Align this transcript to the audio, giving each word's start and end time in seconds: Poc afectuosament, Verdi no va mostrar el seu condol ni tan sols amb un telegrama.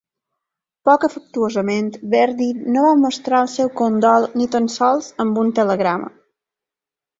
Poc 0.89 1.03
afectuosament, 1.07 1.91
Verdi 2.13 2.47
no 2.77 2.87
va 2.87 2.95
mostrar 3.03 3.43
el 3.47 3.53
seu 3.59 3.71
condol 3.83 4.27
ni 4.41 4.51
tan 4.59 4.73
sols 4.79 5.13
amb 5.27 5.45
un 5.45 5.55
telegrama. 5.63 6.13